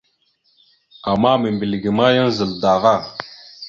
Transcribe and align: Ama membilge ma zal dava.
Ama 1.11 1.31
membilge 1.41 1.91
ma 1.97 2.07
zal 2.37 2.51
dava. 2.61 2.95